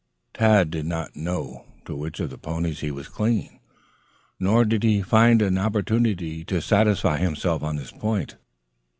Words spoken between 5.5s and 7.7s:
opportunity to satisfy himself